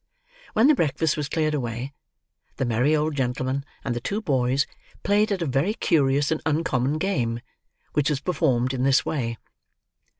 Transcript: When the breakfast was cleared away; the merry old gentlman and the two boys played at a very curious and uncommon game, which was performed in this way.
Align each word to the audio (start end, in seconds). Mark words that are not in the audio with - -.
When 0.53 0.67
the 0.67 0.73
breakfast 0.73 1.15
was 1.15 1.29
cleared 1.29 1.53
away; 1.53 1.93
the 2.55 2.65
merry 2.65 2.95
old 2.95 3.13
gentlman 3.15 3.63
and 3.85 3.95
the 3.95 4.01
two 4.01 4.19
boys 4.19 4.65
played 5.03 5.31
at 5.31 5.43
a 5.43 5.45
very 5.45 5.75
curious 5.75 6.31
and 6.31 6.41
uncommon 6.43 6.97
game, 6.97 7.39
which 7.93 8.09
was 8.09 8.19
performed 8.19 8.73
in 8.73 8.81
this 8.81 9.05
way. 9.05 9.37